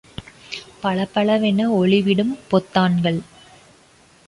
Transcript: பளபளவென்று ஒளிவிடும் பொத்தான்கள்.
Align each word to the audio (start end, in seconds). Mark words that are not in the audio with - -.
பளபளவென்று 0.81 1.65
ஒளிவிடும் 1.73 2.33
பொத்தான்கள். 2.51 3.21